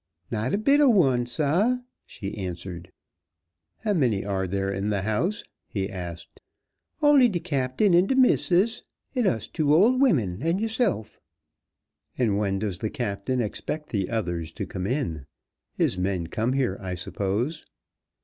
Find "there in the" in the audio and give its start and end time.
4.47-5.03